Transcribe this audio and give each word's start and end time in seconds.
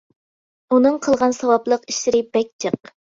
ئۇنىڭ 0.75 0.95
قىلغان 1.07 1.35
ساۋابلىق 1.39 1.85
ئىشلىرى 1.93 2.23
بەك 2.39 2.51
جىق. 2.67 2.91